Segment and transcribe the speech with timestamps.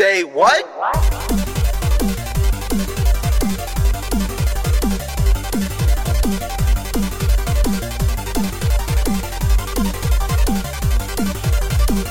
[0.00, 0.64] Say what?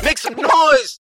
[0.03, 0.99] Make some noise!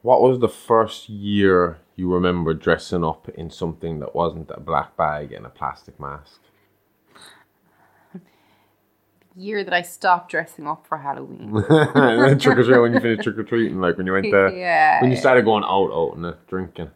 [0.00, 4.96] What was the first year you remember dressing up in something that wasn't a black
[4.96, 6.40] bag and a plastic mask?
[9.38, 11.52] Year that I stopped dressing up for Halloween.
[12.38, 15.00] trick or treat when you finished trick or treating, like when you went there, Yeah.
[15.02, 16.90] when you started going out, out and uh, drinking.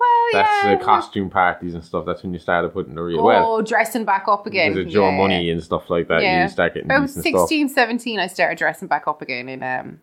[0.00, 0.76] well, That's yeah.
[0.76, 2.04] the costume parties and stuff.
[2.04, 3.62] That's when you started putting the real Oh, well.
[3.62, 4.72] dressing back up again.
[4.74, 5.16] Because of Joe yeah.
[5.16, 6.42] Money and stuff like that, Yeah.
[6.42, 7.48] you start getting I was decent stuff.
[7.48, 10.00] 16, 17, I started dressing back up again in um,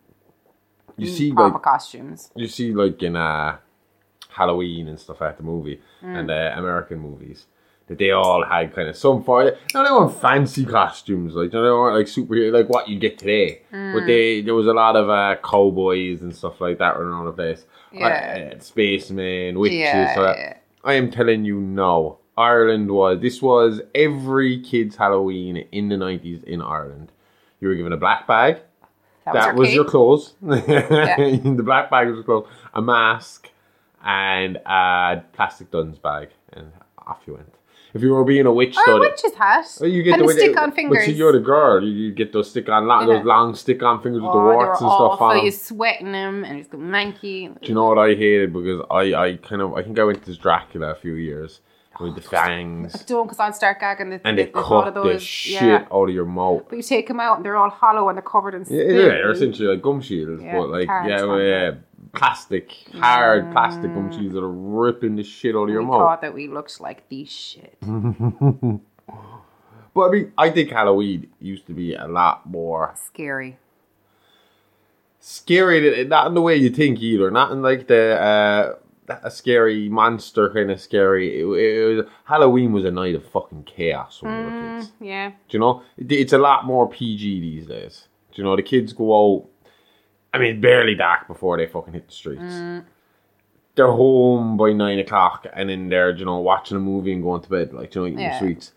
[0.96, 2.30] You see, proper like costumes.
[2.34, 3.58] you see, like in uh,
[4.30, 6.16] Halloween and stuff at the movie Mm.
[6.20, 7.44] and uh, American movies.
[7.88, 9.58] That they all had kind of some for it.
[9.72, 12.98] No, they weren't fancy costumes, like you know, they weren't like superhero, like what you
[12.98, 13.62] get today.
[13.72, 13.94] Mm.
[13.94, 17.26] But they there was a lot of uh, cowboys and stuff like that running around
[17.26, 17.64] the place.
[17.92, 18.54] Yeah.
[18.56, 19.78] Uh, spacemen, witches.
[19.78, 20.56] Yeah, so yeah.
[20.82, 22.18] I am telling you no.
[22.36, 27.12] Ireland was this was every kid's Halloween in the nineties in Ireland.
[27.60, 28.60] You were given a black bag.
[29.24, 30.34] That, That was, your clothes.
[30.40, 33.50] the black bag was your clothes, a mask,
[34.04, 37.52] and a plastic Dunnes bag, and off you went.
[37.96, 39.66] If you were being a witch, Or though, a witch's hat.
[39.80, 41.04] well, you get and the a witch- stick on But fingers.
[41.06, 41.82] see, you're the girl.
[41.82, 43.16] You, you get those stick on, long, Yeah.
[43.16, 45.42] those long stick on fingers with oh, the warts and stuff on.
[45.42, 47.58] You're sweating them and it's manky.
[47.60, 48.52] Do you know what I hated?
[48.52, 51.60] Because I, I kind of, I think I went to Dracula a few years
[51.98, 54.88] oh, with the fangs, Don't because I'll start gagging the, and the, they the cut
[54.88, 55.86] of the shit Yeah.
[55.90, 56.64] out of your mouth.
[56.68, 58.92] But you take them out and they're all hollow and they're covered in Yeah, yeah,
[59.08, 61.70] they're essentially like gum shields, Yeah, but like yeah, well, yeah,
[62.12, 66.00] plastic, hard plastic gum shields that are ripping the shit out of your we mouth.
[66.00, 67.76] thought that we looked like the shit.
[69.94, 73.56] But I mean, I think Halloween used to be a lot more Scary.
[75.20, 76.04] scary.
[76.04, 77.30] Not in the way you think either.
[77.30, 78.74] Not in like the uh,
[79.22, 81.40] a scary monster kind of scary.
[81.40, 84.92] It, it was, Halloween was a night of fucking chaos when we were kids.
[85.00, 85.30] Yeah.
[85.30, 85.82] Do you know?
[85.96, 88.08] It- It's a lot more PG these days.
[88.32, 88.54] Do you know?
[88.56, 89.48] The kids go out.
[90.36, 92.84] I mean, barely dark before they fucking hit the streets.
[93.74, 97.40] They're home by nine o'clock and in there, you know, watching a movie and going
[97.40, 98.38] to bed, like, you know, eating Yeah.
[98.38, 98.72] sweets.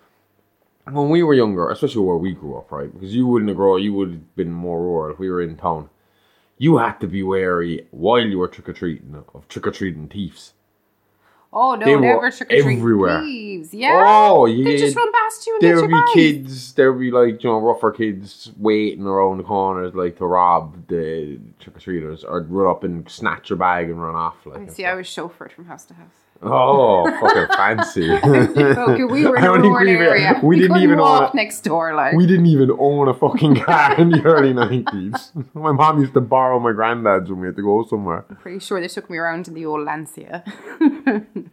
[0.89, 2.91] When we were younger, especially where we grew up, right?
[2.91, 5.57] Because you wouldn't have grown, you would have been more rural if we were in
[5.57, 5.89] town.
[6.57, 10.07] You had to be wary while you were trick or treating of trick or treating
[10.07, 10.53] thieves.
[11.51, 13.21] Oh no, They were never trick or treat everywhere.
[13.21, 13.73] thieves.
[13.73, 14.03] Yeah.
[14.05, 14.77] Oh, They yeah.
[14.77, 17.57] just run past you and There would be kids, there would be like, you know,
[17.59, 22.69] rougher kids waiting around the corners, like to rob the trick or treaters or run
[22.69, 24.35] up and snatch your bag and run off.
[24.45, 24.85] Like, and See.
[24.85, 26.13] I was chauffeured from house to house.
[26.41, 28.09] Oh, fucking fancy.
[28.89, 30.39] Okay, we were in I a rural we area.
[30.41, 31.93] we didn't even walk wanna- next door.
[31.93, 35.31] Like we didn't even own a fucking car in the early 90s.
[35.53, 38.21] My mom used to borrow my granddad's when we had to go somewhere.
[38.39, 40.45] pretty sure they took me around in the old Lancia.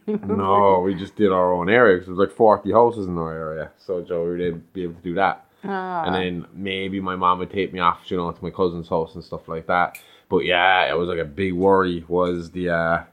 [0.25, 3.33] No, we just did our own area because there was like 40 houses in our
[3.33, 3.71] area.
[3.77, 5.45] So, Joe, we didn't be able to do that.
[5.63, 6.03] Ah.
[6.05, 9.15] And then maybe my mom would take me off, you know, to my cousin's house
[9.15, 9.97] and stuff like that.
[10.29, 13.03] But yeah, it was like a big worry was the, uh,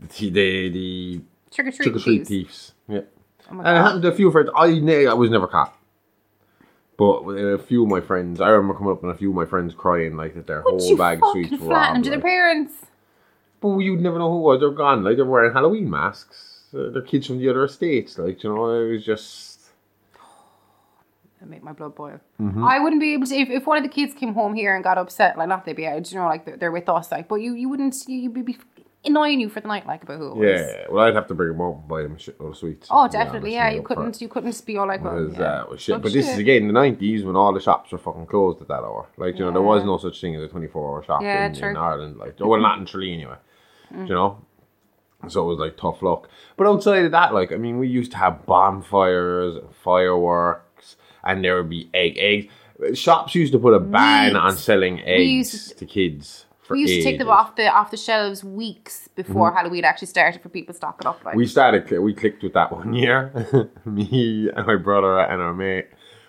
[0.00, 1.20] the, the, the
[1.50, 2.28] Trick or treat trick or treat thieves.
[2.28, 2.72] thieves.
[2.88, 3.00] Yeah.
[3.50, 4.50] Oh And it happened to a few friends.
[4.56, 5.76] I ne- I was never caught.
[6.98, 9.44] But a few of my friends, I remember coming up and a few of my
[9.46, 12.04] friends crying like that their whole you bag of fucking sweets were flatten robbed.
[12.04, 12.24] to their Like.
[12.26, 12.74] parents?
[13.62, 14.60] But you'd never know who was.
[14.60, 15.04] They're gone.
[15.04, 16.64] Like they're wearing Halloween masks.
[16.74, 18.18] Uh, they're kids from the other estates.
[18.18, 19.60] Like you know, it was just.
[21.40, 22.20] That make my blood boil.
[22.40, 22.64] Mm-hmm.
[22.64, 24.84] I wouldn't be able to if, if one of the kids came home here and
[24.84, 27.26] got upset, like not they'd be out, you know, like they're, they're with us, like,
[27.26, 28.58] but you you wouldn't you, you'd be, be
[29.04, 30.48] annoying you for the night, like about who it was.
[30.48, 32.88] Yeah, well, I'd have to bring them up and buy them a shitload of sweets.
[32.90, 33.54] Oh, definitely.
[33.54, 34.20] Yeah, you couldn't.
[34.20, 35.40] You couldn't be all like, well, yeah.
[35.40, 35.96] uh, well, shit.
[35.96, 38.68] Oh, but this is again the nineties when all the shops were fucking closed at
[38.68, 39.08] that hour.
[39.16, 41.46] Like you know, there was no such thing as a twenty four hour shop Yeah,
[41.46, 42.16] in, in Ireland.
[42.18, 43.36] Like, well, not in Tralee anyway.
[43.92, 44.08] Mm.
[44.08, 44.44] You know,
[45.28, 46.28] so it was like tough luck.
[46.56, 51.56] But outside of that, like I mean, we used to have bonfires, fireworks, and there
[51.56, 52.98] would be egg eggs.
[52.98, 54.38] Shops used to put a ban Meat.
[54.38, 56.46] on selling eggs to- to kids.
[56.62, 60.06] For We used to take them off the off the shelves weeks before Halloween actually
[60.08, 61.16] started for people stocking up.
[61.24, 61.38] Like, Mm-hmm.
[61.38, 63.70] We started, we clicked with that one year.
[63.84, 65.88] Me and my brother and our mate,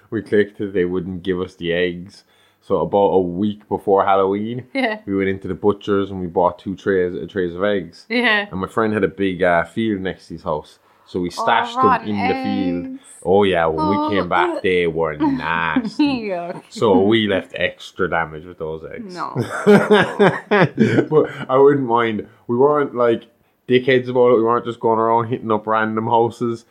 [0.09, 2.23] we clicked that they wouldn't give us the eggs.
[2.65, 6.59] So about a week before Halloween, yeah, we went into the butcher's and we bought
[6.59, 8.05] two trays, uh, trays of eggs.
[8.07, 8.47] yeah.
[8.49, 10.79] And my friend had a big uh, field next to his house.
[11.05, 12.85] So we stashed them rotten in the field.
[12.95, 13.03] eggs.
[13.25, 16.31] Oh yeah, when Oh, we came back, they were nasty.
[16.69, 19.13] So we left extra damage with those eggs.
[19.13, 19.33] No.
[19.65, 22.27] but I wouldn't mind.
[22.47, 23.23] We weren't like
[23.67, 24.37] dickheads about it.
[24.37, 26.63] We weren't just going around hitting up random houses.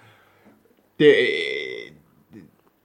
[0.96, 1.92] The,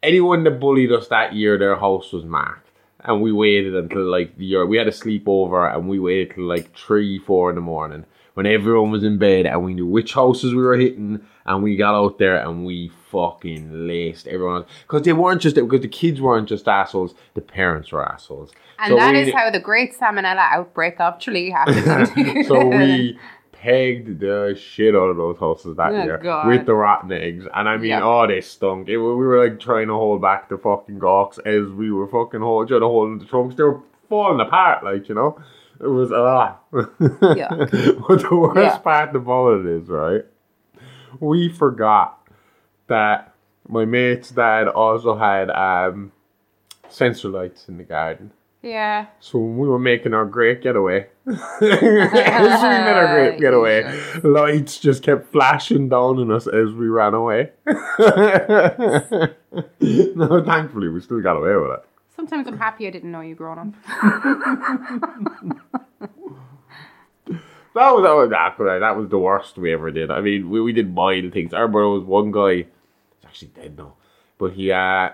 [0.03, 2.66] anyone that bullied us that year, their house was marked.
[3.01, 6.45] And we waited until like the year we had a sleepover and we waited till
[6.45, 10.13] like three, four in the morning when everyone was in bed and we knew which
[10.13, 15.01] houses we were hitting and we got out there and we fucking laced everyone because
[15.03, 18.51] they weren't just because the kids weren't just assholes, the parents were assholes.
[18.79, 22.45] And So that we- is how the great salmonella outbreak actually happened.
[22.47, 23.17] so we
[23.61, 26.47] pegged the shit out of those houses that Oh, year God.
[26.47, 28.01] with the rotten eggs, and I mean, Yuck.
[28.03, 28.87] oh, they stunk.
[28.89, 32.41] It, we were like trying to hold back the fucking gawks as we were fucking
[32.41, 33.55] hold, trying to hold the trunks.
[33.55, 35.39] They were falling apart, like you know.
[35.79, 36.63] It was a lot.
[37.37, 37.49] Yeah.
[37.51, 38.77] but the worst Yeah.
[38.79, 40.23] part about it is right.
[41.19, 42.27] We forgot
[42.87, 43.33] that
[43.67, 46.11] my mate's dad also had um
[46.89, 48.31] sensor lights in the garden.
[48.61, 49.07] Yeah.
[49.19, 53.83] So when we were making our great getaway, as we made our great getaway,
[54.23, 57.51] lights just kept flashing down on us as we ran away.
[60.15, 61.85] no, thankfully we still got away with it.
[62.15, 63.67] Sometimes I'm happy I didn't know you growing up.
[67.77, 70.09] That was that was that, that was the worst we ever did.
[70.09, 71.53] I mean, we, we did mild things.
[71.53, 72.65] I remember there was one guy, he's
[73.23, 73.93] actually dead now,
[74.39, 75.09] but he uh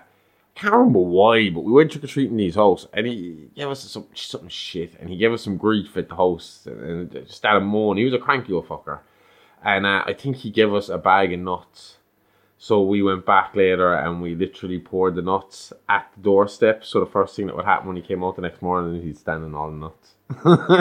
[0.56, 3.68] can't remember why, but we went trick or treating in his house, and he gave
[3.68, 7.32] us some something shit, and he gave us some grief at the house, and just
[7.32, 8.02] started moaning.
[8.02, 9.00] He was a cranky old fucker,
[9.64, 11.98] and uh, I think he gave us a bag of nuts.
[12.64, 16.86] So we went back later and we literally poured the nuts at the doorstep.
[16.86, 19.20] So the first thing that would happen when he came out the next morning, he's
[19.20, 20.14] standing all the nuts.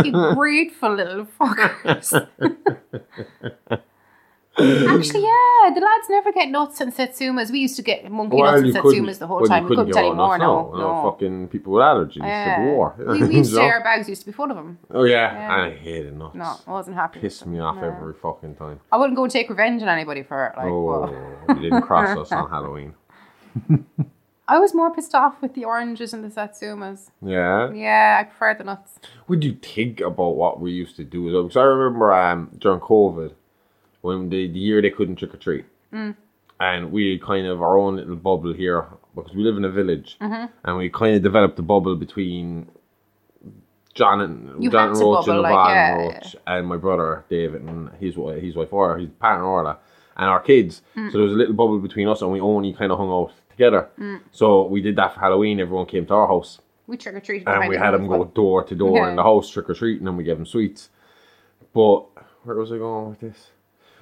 [0.07, 2.29] You grateful little fuckers.
[4.59, 7.51] Actually, yeah, the lads never get nuts and satsumas.
[7.51, 9.65] We used to get monkey nuts and satsumas the whole well, time.
[9.65, 10.39] We couldn't get get all any more.
[10.39, 11.11] nuts, No, no, no.
[11.11, 12.17] fucking people with allergies.
[12.17, 12.65] Yeah.
[12.67, 12.95] War.
[12.99, 14.79] we, we used to our bags used to be full of them.
[14.91, 15.55] Oh yeah, Yeah.
[15.55, 16.35] and I hated nuts.
[16.35, 17.21] No, I wasn't happy.
[17.21, 17.85] Pissed me off No.
[17.85, 18.81] every fucking time.
[18.93, 20.57] I wouldn't go and take revenge on anybody for it.
[20.57, 21.57] Like, oh, well.
[21.57, 22.95] you didn't cross us on Halloween.
[24.49, 27.11] I was more pissed off with the oranges and the satsumas.
[27.25, 27.73] Yeah.
[27.73, 28.99] Yeah, I prefer the nuts.
[29.29, 31.27] Would you think about what we used to do?
[31.29, 31.43] as well?
[31.45, 33.33] Because I remember um, during COVID,
[34.03, 36.15] when the, the year they couldn't trick or treat, Mm.
[36.61, 40.17] and we kind of our own little bubble here because we live in a village,
[40.21, 40.47] Mm-hmm.
[40.65, 42.69] and we kind of developed a bubble between
[43.95, 47.63] John and You John to Roach and bubble, like, yeah, Roach and my brother David
[47.63, 49.79] and his wife, his wife Orla, his partner Orla,
[50.17, 50.81] and our kids.
[50.97, 51.13] Mm.
[51.13, 53.33] So there was a little bubble between us, and we only kind of hung out
[53.51, 53.91] together.
[53.99, 54.21] Mm.
[54.31, 55.61] So we did that for Halloween.
[55.61, 57.47] Everyone came to our house We trick or treated.
[57.49, 60.17] and we had them go door to door in the house trick or treating, and
[60.17, 60.89] we gave them sweets.
[61.75, 62.07] But
[62.45, 63.51] where was I going with this?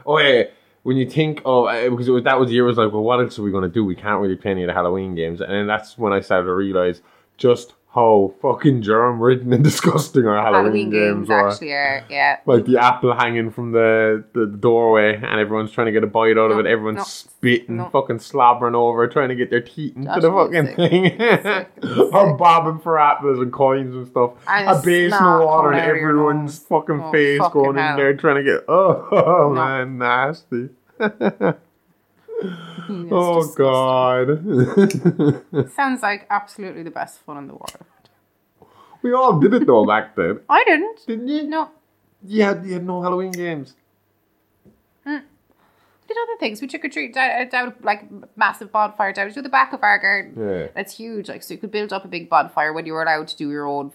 [0.06, 0.44] Oh yeah,
[0.82, 3.02] when you think of uh, because was, that was the year I was like, well,
[3.02, 3.84] what else are we to do?
[3.84, 6.46] We can't really play any of the Halloween games, and then that's when I started
[6.46, 7.02] to realize
[7.36, 11.48] just how fucking germ ridden and disgusting our Halloween, Halloween games, games were.
[11.48, 12.04] actually are.
[12.08, 12.38] Yeah.
[12.46, 16.38] Like the apple hanging from the, the doorway, and everyone's trying to get a bite
[16.38, 16.66] out of it.
[16.66, 17.88] Everyone's no, spitting, no.
[17.90, 20.76] fucking slobbering over, trying to get their teeth into Josh the fucking sick.
[20.76, 24.34] thing, Sick, or bobbing for apples and coins and stuff.
[24.46, 27.62] And a basin of water and coming out of your everyone's fucking Oh, face fucking
[27.62, 28.64] going in there trying to get.
[28.68, 30.68] Oh, oh man, nasty.
[33.12, 34.28] Oh god.
[35.72, 37.84] Sounds like absolutely the best fun in the world.
[39.02, 41.06] we all did it though back then, I didn't.
[41.06, 41.42] didn't you?
[41.44, 41.70] No.
[42.24, 43.74] You had, you had no Halloween games.
[45.06, 45.12] We
[46.14, 46.60] did other things.
[46.60, 48.02] We trick or treat down, down like
[48.36, 50.34] massive bonfire down to the back of our garden.
[50.36, 50.66] Yeah.
[50.74, 51.28] That's huge.
[51.28, 53.48] Like so, you could build up a big bonfire when you were allowed to do
[53.50, 53.92] your own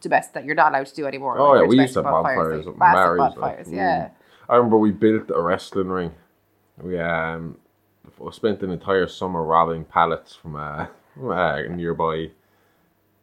[0.00, 1.38] domestic that you're not allowed to do anymore.
[1.38, 3.68] Oh like yeah, we used to have bonfires like massive like, bonfires.
[3.68, 3.76] mm.
[3.76, 4.10] Yeah.
[4.48, 6.12] I remember we built a wrestling ring.
[6.82, 7.56] We um
[8.32, 12.30] spent an entire summer robbing pallets from a, from a nearby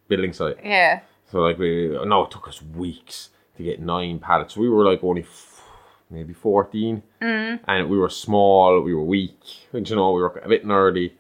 [0.08, 0.58] building site.
[0.64, 1.02] Yeah.
[1.32, 4.56] So like we no, it took us weeks to get nine pallets.
[4.58, 5.62] We were like only f-
[6.10, 8.82] maybe fourteen, and we were small.
[8.82, 9.40] We were weak.
[9.74, 11.14] and, You know, we were a bit nerdy,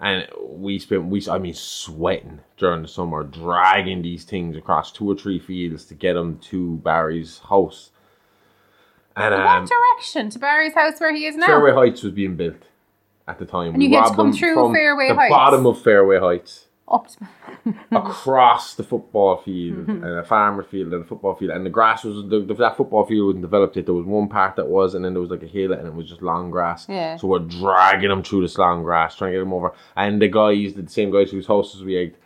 [0.00, 5.10] and we spent we I mean sweating during the summer, dragging these things across two
[5.10, 7.90] or three fields to get them to Barry's house.
[9.16, 10.30] And In um, what direction?
[10.30, 11.46] To Barry's house where he is now?
[11.46, 12.62] Fairway Heights was being built
[13.28, 13.74] at the time.
[13.74, 15.30] And you get to come through from Fairway the Heights?
[15.30, 17.06] bottom of Fairway Heights Up
[17.92, 20.04] across the football field Mm-hmm.
[20.04, 22.76] and a farmer field and a football field and the grass was the, the, that
[22.76, 25.30] football field wasn't developed yet there was one part that was and then there was
[25.30, 27.16] like a hill and it was just long grass Yeah.
[27.16, 30.28] so we're dragging them through this long grass trying to get them over and the
[30.28, 32.16] guys the same guys whose houses we egged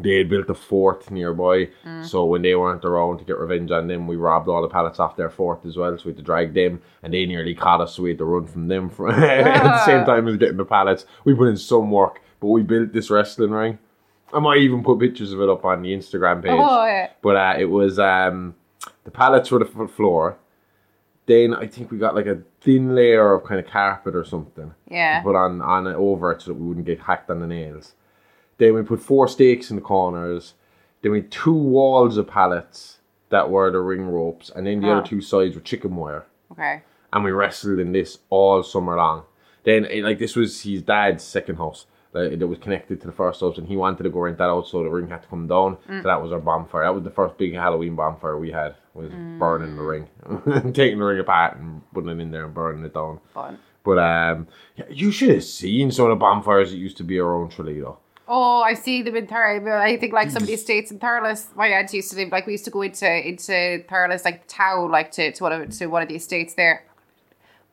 [0.00, 2.04] they had built a fort nearby Mm.
[2.04, 5.00] so when they weren't around to get revenge on them we robbed all the pallets
[5.00, 7.80] off their fort as well so we had to drag them and they nearly caught
[7.80, 10.04] us so we had to run from them for, at the same Ah.
[10.04, 13.50] time as getting the pallets we put in some work but we built this wrestling
[13.50, 13.78] ring
[14.32, 16.50] I might even put pictures of it up on the Instagram page.
[16.52, 17.10] Oh, yeah.
[17.22, 18.56] But uh, it was um,
[19.04, 20.36] the pallets were the floor.
[21.26, 24.74] Then I think we got like a thin layer of kind of carpet or something
[24.90, 25.18] Yeah.
[25.18, 27.46] to put on on it over it so that we wouldn't get hacked on the
[27.46, 27.94] nails.
[28.58, 30.54] Then we put four stakes in the corners.
[31.02, 32.98] Then we had two walls of pallets
[33.28, 34.98] that were the ring ropes, and then the Ah.
[34.98, 36.24] other two sides were chicken wire.
[36.52, 36.82] Okay.
[37.12, 39.22] And we wrestled in this all summer long.
[39.64, 43.12] Then, eh, like, this was his dad's second house like, that was connected to the
[43.12, 45.28] first house, and he wanted to go rent that out, so the ring had to
[45.28, 45.76] come down.
[45.86, 46.00] Mm.
[46.02, 46.84] So that was our bonfire.
[46.84, 48.74] That was the first big Halloween bonfire we had.
[48.94, 49.38] Was Mm.
[49.38, 50.08] burning the ring,
[50.72, 53.18] taking the ring apart and putting it in there and burning it down.
[53.34, 53.58] Fun.
[53.84, 54.46] But um,
[54.76, 57.84] yeah, you should have seen some of the bonfires that used to be around Tralee.
[58.28, 59.70] Oh, I see them in Thurles.
[59.70, 61.54] I think like some of the estates in Thurles.
[61.54, 64.90] My aunt used to live like we used to go into into Thurles like town
[64.90, 66.82] like to, to one of to one of the estates there.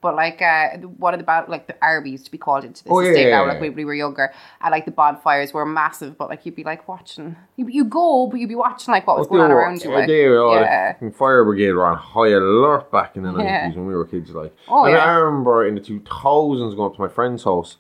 [0.01, 2.83] But like uh one of the ba- like the Arby used to be called into
[2.83, 3.51] this Oh, yeah, estate yeah, now yeah.
[3.53, 6.65] like when we were younger and like the bonfires were massive but like you'd be
[6.65, 9.55] like watching you you go but you'd be watching like what was going on were-
[9.55, 13.15] around you like they were all- yeah the fire brigade were on high alert back
[13.15, 13.62] in the Yeah.
[13.62, 14.29] nineties when we were kids.
[14.31, 15.05] Like, Oh, and yeah.
[15.05, 17.77] I remember in the two thousands going up to my friend's house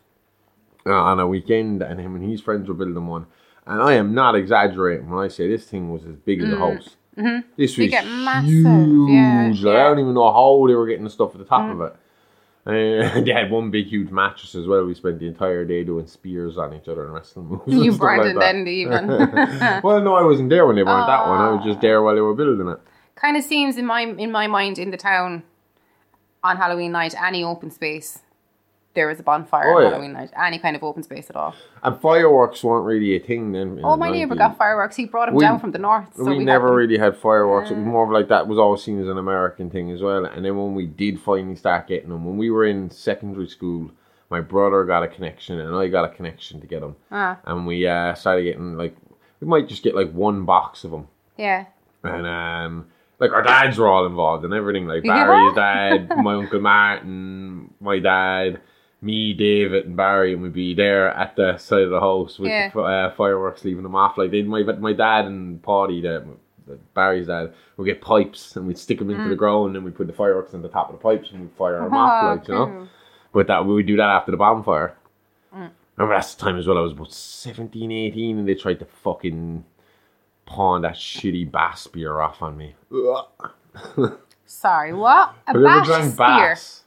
[0.85, 3.25] uh, on a weekend, and him and his friends were building one.
[3.65, 6.57] And I am not exaggerating when I say this thing was as big as a
[6.57, 6.97] house.
[7.17, 7.47] Mm-hmm.
[7.55, 9.09] This They was get massive, huge.
[9.11, 9.83] yeah, like, I yeah.
[9.89, 11.95] don't even know how they were getting the stuff at the top of it.
[12.65, 14.85] Uh, they had one big, huge mattress as well.
[14.85, 17.63] We spent the entire day doing spears on each other and wrestling moves.
[17.67, 18.39] and you stuff burned like it that.
[18.39, 19.07] then even
[19.83, 21.39] well, no, I wasn't there when they burned that one.
[21.39, 22.79] I was just there while they were building it.
[23.15, 25.43] kind of seems in my in my mind in the town
[26.43, 28.19] on Halloween night any open space
[28.95, 29.89] there was a bonfire Oh, yeah.
[29.89, 31.55] Halloween night any kind of open space at all.
[31.81, 33.79] And fireworks weren't really a thing then.
[33.83, 34.95] Oh, my neighbour got fireworks.
[34.95, 36.15] He brought them We- down from the north.
[36.15, 36.75] So we, we, never them.
[36.75, 37.71] really had fireworks.
[37.71, 40.25] It was more of like that was always seen as an American thing as well.
[40.25, 43.91] And then when we did finally start getting them, when we were in secondary school,
[44.29, 46.95] my brother got a connection and I got a connection to get them.
[47.11, 48.95] Ah, And we uh, started getting like,
[49.39, 51.07] we might just get like one box of them.
[51.37, 51.65] yeah.
[52.03, 52.87] And um,
[53.19, 54.87] like our dads were all involved and everything.
[54.87, 58.59] Like Barry's dad, my uncle Martin, my dad,
[59.03, 62.49] me, David, and Barry, and we'd be there at the side of the house with
[62.49, 62.69] Yeah.
[62.69, 64.17] the uh, fireworks, leaving them off.
[64.17, 66.25] Like they, my my dad and Paddy, the,
[66.65, 69.15] the Barry's dad, would get pipes and we'd stick them Mm.
[69.15, 71.41] into the ground, and we'd put the fireworks on the top of the pipes and
[71.41, 72.87] we'd fire them off, Oh, like you know.
[73.33, 74.95] But that we would do that after the bonfire.
[75.55, 75.71] Mm.
[75.97, 76.77] Remember that's the time as well.
[76.77, 79.63] I was about 17, 18, and they tried to fucking
[80.45, 82.75] pawn that shitty bass beer off on me.
[84.45, 85.33] Sorry, what?
[85.47, 86.15] A bass beer?
[86.17, 86.82] bass?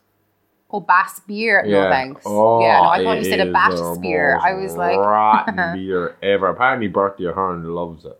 [0.76, 1.62] Oh, bass beer?
[1.66, 2.22] No thanks.
[2.26, 4.38] Oh, yeah, no, I oh, thought it you said a bass beer.
[4.40, 6.48] I was like, rotten beer ever.
[6.48, 8.18] Apparently, Bertie Ahern loves it.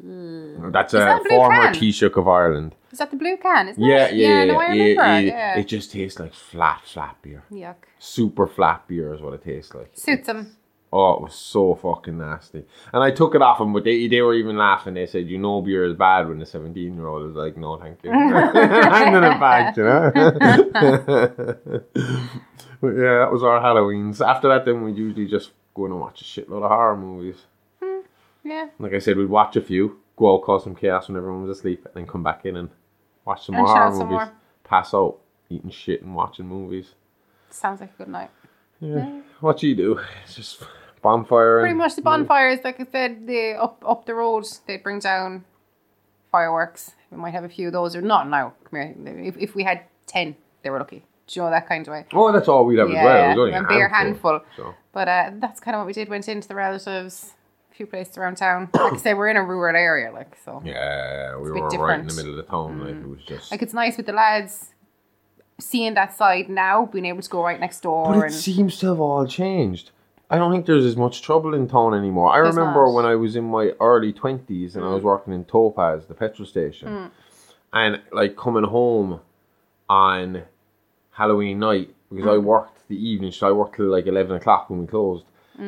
[0.00, 0.70] Hmm.
[0.70, 1.74] That's Is a that former can?
[1.74, 2.74] Taoiseach of Ireland.
[2.92, 3.68] is that the blue can?
[3.68, 4.14] Isn't Yeah, it?
[4.14, 4.44] yeah, yeah.
[4.44, 5.02] no, I yeah, remember.
[5.02, 5.58] yeah, it, yeah.
[5.58, 7.44] It just tastes like flat, flat beer.
[7.52, 7.76] Yuck.
[7.98, 9.90] Super flat beer is what it tastes like.
[9.94, 10.56] Suits him.
[10.92, 12.64] Oh, it was so fucking nasty.
[12.92, 14.94] And I took it off him, but they, they were even laughing.
[14.94, 17.76] They said, you know beer is bad when the 17 year old was like, no,
[17.78, 18.10] thank you.
[18.12, 20.10] Handing it back, you know?
[22.80, 24.20] but yeah, that was our Halloweens.
[24.26, 27.36] After that, then we'd usually just go in and watch a shitload of horror movies.
[27.80, 28.00] Hmm,
[28.44, 28.66] yeah.
[28.80, 31.56] Like I said, we'd watch a few, go out, cause some chaos when everyone was
[31.56, 32.68] asleep, and then come back in and
[33.24, 34.26] watch some And more horror some movies.
[34.26, 34.32] more.
[34.64, 35.18] Pass out,
[35.48, 36.94] eating shit and watching movies.
[37.50, 38.30] Sounds like a good night.
[38.80, 39.20] Yeah.
[39.40, 40.00] What do you do?
[40.24, 40.62] It's just
[41.02, 41.60] bonfire.
[41.60, 45.44] Pretty much the bonfires, like I said, the up up the road, they bring down
[46.30, 46.92] fireworks.
[47.10, 48.54] We might have a few of those, or not now.
[48.64, 49.24] Come here.
[49.24, 51.04] If, if we had 10, they were lucky.
[51.26, 52.06] Do you know that kind of way?
[52.12, 53.24] Oh, that's all we'd have as well.
[53.24, 54.40] It was only a bare handful.
[54.56, 54.74] So.
[54.92, 56.08] But uh, that's kind of what we did.
[56.08, 57.34] Went into the relatives,
[57.70, 58.68] a few places around town.
[58.74, 60.60] Like I say, we're in a rural area, like so.
[60.64, 62.12] Yeah, we were right in the.
[62.12, 62.16] Mm.
[62.16, 62.80] middle of the town.
[62.80, 63.50] Like it was just.
[63.50, 64.74] Like it's nice with the lads
[65.60, 68.78] seeing that side now, being able to go right next door but it and seems
[68.78, 69.90] to have all changed.
[70.32, 72.30] I don't think there's as much trouble in town anymore.
[72.32, 72.94] I There's remember not.
[72.94, 76.46] when I was in my early twenties and I was working in Topaz, the petrol
[76.46, 77.10] station, Mm.
[77.72, 79.20] and like coming home
[79.88, 80.42] on
[81.12, 82.44] Halloween night because I Mm.
[82.44, 85.24] worked the evening, so I worked till like eleven o'clock when we closed.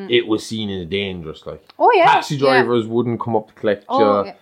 [0.09, 1.45] It was seen as dangerous.
[1.47, 1.97] Like oh Mm.
[1.99, 2.40] yeah, taxi yeah.
[2.62, 4.26] drivers wouldn't come up to collect Oh, you.
[4.26, 4.35] yeah.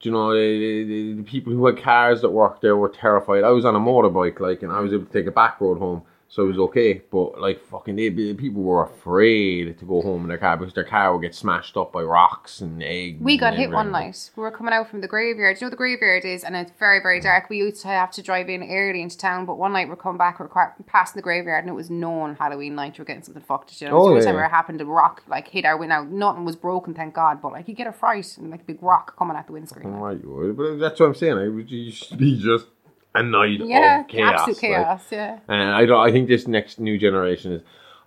[0.00, 3.42] Do you know the, the, the people who had cars that worked there were terrified.
[3.42, 5.78] I was on a motorbike, like, and I was able to take a back road
[5.78, 7.02] home, so it was okay.
[7.10, 10.84] But like, fucking, they, people were afraid to go home in their car because their
[10.84, 13.20] car would get smashed up by rocks and eggs.
[13.22, 14.30] We got hit one night.
[14.36, 15.56] We were coming out from the graveyard.
[15.56, 16.44] Do you know what the graveyard is?
[16.44, 17.48] And it's very, very dark.
[17.48, 20.18] We used to have to drive in early into town, but one night we're coming
[20.18, 20.48] back, we're
[20.86, 22.98] passing the graveyard, and it was known Halloween night.
[22.98, 23.80] We were getting something fucked.
[23.80, 24.32] You know, Oh, the only yeah.
[24.32, 26.04] time it happened, a rock like hit our window.
[26.04, 27.40] Nothing was broken, thank God.
[27.40, 29.88] But like you get a fright and like a big rock coming at the windscreen.
[29.88, 31.38] Right, you would, but that's what I'm saying.
[31.38, 32.66] I would you should be just
[33.18, 34.32] a night Yeah, of chaos.
[34.40, 34.60] absolute like.
[34.60, 35.02] chaos.
[35.10, 35.38] yeah.
[35.48, 36.00] And I don't.
[36.06, 37.62] I think this next new generation is.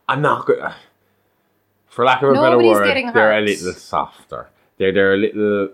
[0.07, 0.61] I'm not good.
[1.87, 4.49] For lack of a better word, they're a little softer.
[4.77, 5.69] They're they're a little.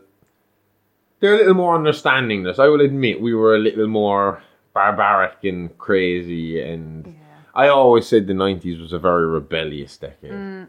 [1.20, 2.44] They're a little more understanding.
[2.44, 4.42] This I will admit, we were a little more
[4.74, 7.16] barbaric and crazy, and
[7.56, 10.32] I always said the '90s was a very rebellious decade.
[10.32, 10.68] Mm.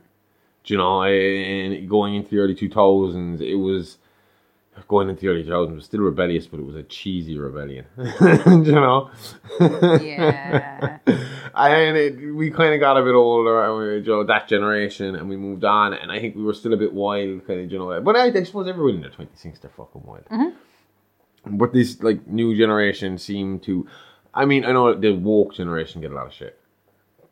[0.64, 3.98] Do you know, and going into the early 2000s, it was
[4.86, 7.86] going into the early 2000s was still rebellious, but it was a cheesy rebellion.
[8.46, 9.10] You know?
[9.60, 10.98] Yeah.
[11.54, 14.48] and it, we kind of got a bit older, and we were, you know, that
[14.48, 15.94] generation, and we moved on.
[15.94, 18.00] And I think we were still a bit wild, kind of, you know.
[18.00, 20.24] But I, I suppose everyone in their twenty thinks they're fucking wild.
[20.26, 21.56] Mm-hmm.
[21.56, 23.86] But this like new generation seem to.
[24.34, 26.58] I mean, I know the woke generation get a lot of shit,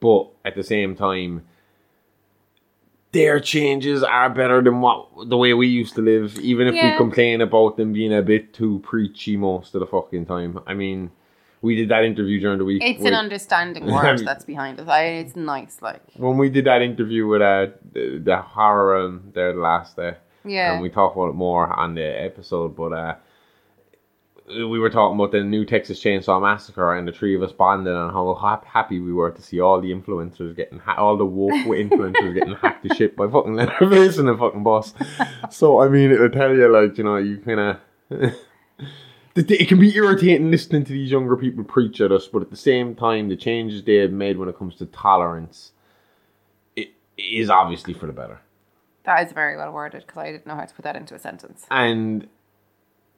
[0.00, 1.44] but at the same time,
[3.16, 6.38] their changes are better than what the way we used to live.
[6.38, 10.26] Even if we complain about them being a bit too preachy most of the fucking
[10.26, 10.60] time.
[10.66, 11.10] I mean,
[11.62, 12.82] we did that interview during the week.
[12.84, 14.88] It's with- an understanding word that's behind it.
[14.88, 19.32] I, it's nice, like when we did that interview with uh, the, the horror um,
[19.34, 20.74] there the last day, yeah.
[20.74, 23.14] and we talked about it more on the episode, but uh,
[24.48, 27.94] we were talking about the new Texas Chainsaw Massacre, and the three of us bonded
[27.94, 31.26] on how hap- happy we were to see all the influencers getting ha- all the
[31.26, 34.94] woke influencers getting hacked to shit by fucking Leatherface and the fucking boss.
[35.50, 37.78] So I mean, it'll tell you like you know you kind of.
[39.38, 42.56] It can be irritating listening to these younger people preach at us, but at the
[42.56, 45.72] same time, the changes they have made when it comes to tolerance,
[46.74, 46.88] it
[47.18, 48.40] is obviously for the better.
[49.04, 51.18] that is very well worded because I didn't know how to put that into a
[51.18, 51.66] sentence.
[51.70, 52.28] and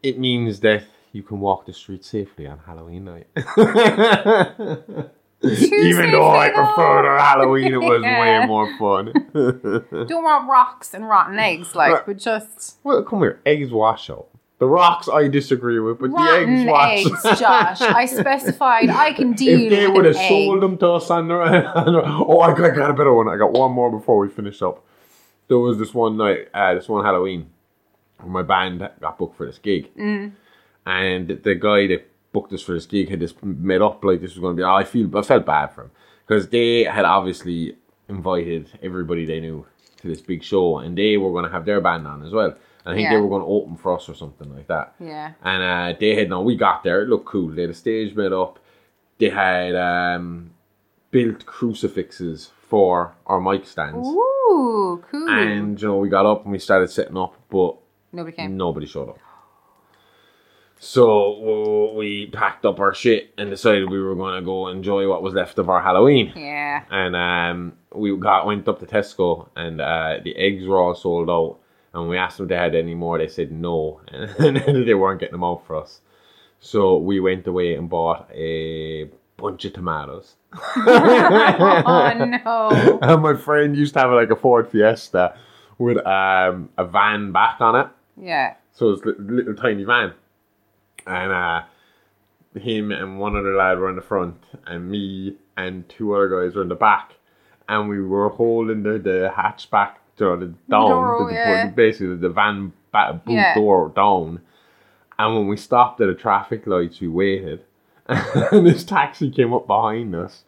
[0.02, 3.26] it means that you can walk the street safely on Halloween night.
[5.40, 8.40] Even though I prefer the Halloween, it was Yeah.
[8.40, 9.12] way more fun.
[10.08, 12.02] Don't want rocks and rotten eggs, like, Right.
[12.06, 14.26] but just well, come here, eggs wash out.
[14.58, 17.06] The rocks I disagree with, but the rotten eggs wash.
[17.06, 17.80] eggs, Josh.
[17.80, 21.34] I specified I can deal if they would have sold them to us on the,
[21.34, 23.28] on the oh, I got, I got a better one.
[23.28, 24.84] I got one more before we finish up.
[25.46, 27.50] There was this one night, uh, this one Halloween,
[28.26, 30.32] my band got booked for this gig, Mm.
[30.88, 32.02] And the guy that
[32.32, 34.64] booked us for this gig had just made up like this was going to be.
[34.64, 35.90] I feel I felt bad for him
[36.26, 37.76] because they had obviously
[38.08, 39.66] invited everybody they knew
[40.00, 42.54] to this big show, and they were going to have their band on as well.
[42.84, 44.94] And I think they were going to open for us or something like that.
[45.00, 45.32] Yeah.
[45.42, 47.02] And uh, they had no, we got there.
[47.02, 47.48] It looked cool.
[47.50, 48.58] They had a stage made up.
[49.18, 50.52] They had um,
[51.10, 54.06] built crucifixes for our mic stands.
[54.08, 55.28] Ooh, cool.
[55.28, 57.76] And you know, we got up and we started setting up, but
[58.12, 58.56] Nobody came.
[58.56, 59.18] nobody showed up.
[60.78, 65.22] So we packed up our shit and decided we were going to go enjoy what
[65.22, 66.32] was left of our Halloween.
[66.36, 66.84] Yeah.
[66.90, 71.28] And um, we got went up to Tesco and uh, the eggs were all sold
[71.28, 71.58] out.
[71.94, 73.18] And we asked them if they had any more.
[73.18, 76.00] They said no, and they weren't getting them out for us.
[76.60, 80.36] So we went away and bought a bunch of tomatoes.
[80.76, 82.12] Oh
[82.44, 82.98] no.
[83.02, 85.36] and my friend used to have like a Ford Fiesta
[85.78, 87.88] with um, a van back on it.
[88.20, 88.54] Yeah.
[88.72, 90.12] So it's a little tiny van.
[91.08, 91.62] And uh,
[92.60, 96.54] him and one other lad were in the front, and me and two other guys
[96.54, 97.14] were in the back.
[97.68, 101.66] And we were holding the, the hatchback door, the down, door, the, the- yeah.
[101.68, 103.54] basically the van ba- boot Yeah.
[103.54, 104.40] door down.
[105.18, 107.64] And when we stopped at the traffic lights, we waited.
[108.08, 110.44] and this taxi came up behind us.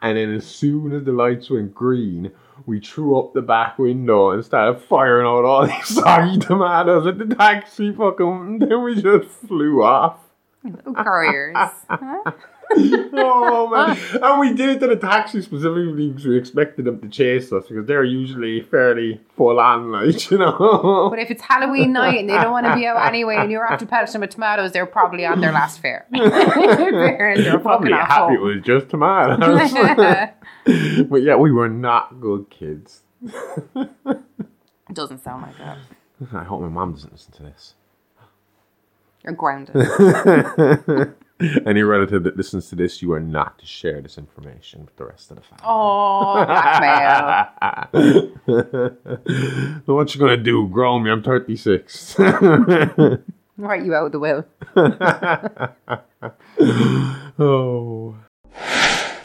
[0.00, 2.32] And then as soon as the lights went green,
[2.66, 7.18] we threw up the back window and started firing out all these soggy tomatoes at
[7.18, 10.18] the taxi fucking then we just flew off.
[10.64, 11.56] Little couriers.
[11.88, 12.32] Huh?
[12.74, 13.98] oh man.
[14.22, 17.66] And we did it to the taxi specifically because we expected them to chase us
[17.66, 21.08] because they're usually fairly full on, like, you know.
[21.10, 23.66] But if it's Halloween night and they don't want to be out anyway and you're
[23.66, 26.06] after pelting them with tomatoes, they're probably on their last fare.
[26.12, 28.46] they're Probably happy it home.
[28.54, 29.38] was just tomatoes.
[31.10, 33.02] but yeah, we were not good kids.
[33.74, 33.90] it
[34.92, 35.78] Doesn't sound like that.
[36.32, 37.74] I hope my mom doesn't listen to this.
[39.24, 39.76] You're grounded.
[41.66, 45.06] Any relative that listens to this, you are not to share this information with the
[45.06, 45.64] rest of the family.
[45.64, 47.48] Oh, blackmail.
[49.86, 50.68] what you gonna do?
[50.68, 51.10] Grow me?
[51.10, 52.16] I'm 36.
[52.18, 54.46] Write you out of the will.
[57.38, 58.16] oh.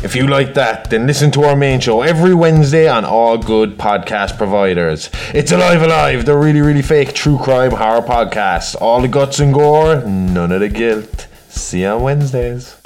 [0.04, 3.78] If you like that, then listen to our main show every Wednesday on all good
[3.80, 5.10] podcast providers.
[5.34, 8.76] It's Alive Alive, the really, really fake true crime horror podcast.
[8.80, 11.26] All the guts and gore, none of the guilt.
[11.50, 12.77] See you on Wednesdays.